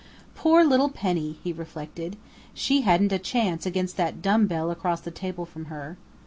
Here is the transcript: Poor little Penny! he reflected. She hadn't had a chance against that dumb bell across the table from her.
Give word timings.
Poor 0.33 0.63
little 0.63 0.89
Penny! 0.89 1.37
he 1.43 1.53
reflected. 1.53 2.15
She 2.55 2.81
hadn't 2.81 3.11
had 3.11 3.21
a 3.21 3.23
chance 3.23 3.67
against 3.67 3.97
that 3.97 4.19
dumb 4.19 4.47
bell 4.47 4.71
across 4.71 4.99
the 5.01 5.11
table 5.11 5.45
from 5.45 5.65
her. 5.65 5.95